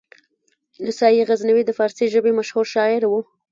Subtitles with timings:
[0.97, 3.13] سنايي غزنوي د فارسي ژبې مشهور شاعر و.